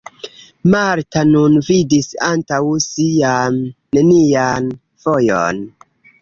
[0.75, 3.61] Marta nun vidis antaŭ si jam
[3.99, 4.73] nenian
[5.05, 5.63] vojon.